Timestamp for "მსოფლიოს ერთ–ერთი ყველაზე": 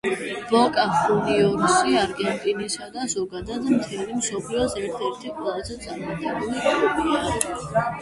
4.25-5.81